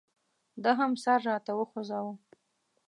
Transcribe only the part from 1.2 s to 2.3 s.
راته وخوځاوه.